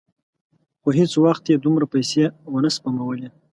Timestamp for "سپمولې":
2.75-3.27